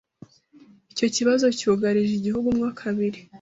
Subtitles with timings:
[0.91, 3.19] Icyo kibazo cyugarije igihugu mo kabiri.